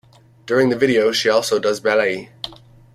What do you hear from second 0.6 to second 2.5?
the video she also does ballet.